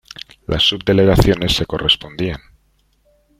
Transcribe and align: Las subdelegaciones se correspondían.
Las 0.47 0.63
subdelegaciones 0.63 1.53
se 1.55 1.67
correspondían. 1.67 2.41